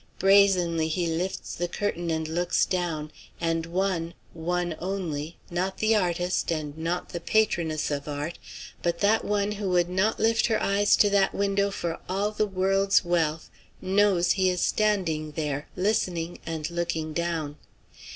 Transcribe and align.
Brazenly 0.17 0.87
he 0.87 1.05
lifts 1.05 1.53
the 1.53 1.67
curtain 1.67 2.09
and 2.09 2.27
looks 2.27 2.65
down; 2.65 3.11
and 3.39 3.67
one, 3.67 4.15
one 4.33 4.75
only 4.79 5.37
not 5.51 5.77
the 5.77 5.95
artist 5.95 6.51
and 6.51 6.75
not 6.75 7.09
the 7.09 7.19
patroness 7.19 7.91
of 7.91 8.07
art, 8.07 8.39
but 8.81 8.97
that 9.01 9.23
one 9.23 9.51
who 9.51 9.69
would 9.69 9.89
not 9.89 10.19
lift 10.19 10.47
her 10.47 10.59
eyes 10.59 10.95
to 10.95 11.11
that 11.11 11.35
window 11.35 11.69
for 11.69 11.99
all 12.09 12.31
the 12.31 12.47
world's 12.47 13.05
wealth 13.05 13.51
knows 13.79 14.31
he 14.31 14.49
is 14.49 14.61
standing 14.61 15.33
there, 15.33 15.67
listening 15.75 16.39
and 16.47 16.71
looking 16.71 17.13
down. 17.13 17.57